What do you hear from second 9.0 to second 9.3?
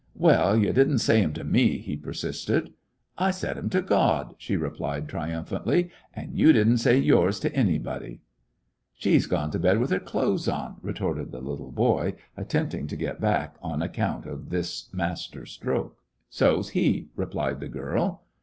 's